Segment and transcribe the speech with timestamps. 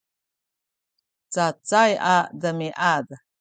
[1.33, 3.05] cacay a demiad